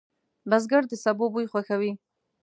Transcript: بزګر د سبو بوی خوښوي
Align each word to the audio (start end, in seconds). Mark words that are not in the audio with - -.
بزګر 0.49 0.83
د 0.87 0.93
سبو 1.03 1.25
بوی 1.33 1.45
خوښوي 1.51 1.91